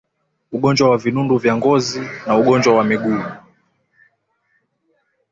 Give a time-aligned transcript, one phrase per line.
[0.51, 3.23] ugonjwa wa vinundu vya ngozi na ugonjwa wa miguu